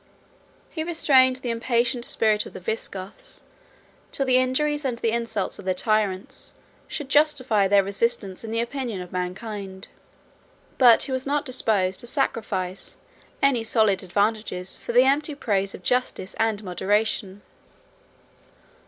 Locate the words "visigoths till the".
2.59-4.37